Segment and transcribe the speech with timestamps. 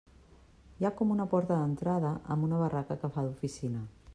[0.79, 3.89] Hi ha com una porta d'entrada amb una barraca que fa d'oficina.